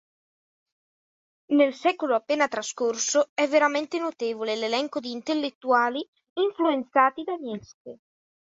[1.53, 6.03] Nel secolo appena trascorso, è veramente notevole l'elenco di intellettuali
[6.43, 7.99] influenzati da Nietzsche.